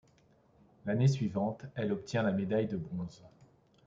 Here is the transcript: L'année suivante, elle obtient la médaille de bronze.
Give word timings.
L'année 0.87 1.07
suivante, 1.07 1.63
elle 1.75 1.91
obtient 1.91 2.23
la 2.23 2.31
médaille 2.31 2.65
de 2.67 2.75
bronze. 2.75 3.21